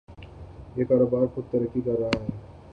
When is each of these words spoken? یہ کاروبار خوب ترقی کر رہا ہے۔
یہ 0.75 0.85
کاروبار 0.85 1.25
خوب 1.27 1.45
ترقی 1.51 1.81
کر 1.81 1.99
رہا 1.99 2.19
ہے۔ 2.21 2.29